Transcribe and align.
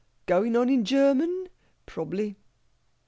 "Goin' 0.25 0.55
on 0.55 0.67
in 0.67 0.83
German? 0.83 1.47
Prob'ly." 1.85 2.35